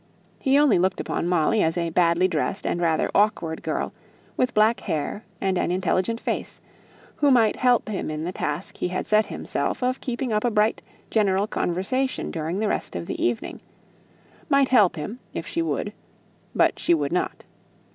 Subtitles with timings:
[0.39, 3.93] He only looked upon Molly as a badly dressed, and rather awkward girl,
[4.35, 6.59] with black hair and an intelligent face,
[7.17, 10.49] who might help him in the task he had set himself of keeping up a
[10.49, 13.61] bright general conversation during the rest of the evening;
[14.49, 15.93] might help him if she would,
[16.55, 17.43] but she would not.